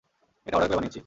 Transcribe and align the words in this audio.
এটা 0.47 0.55
অর্ডার 0.57 0.69
করে 0.69 0.77
বানিয়েছি। 0.77 0.99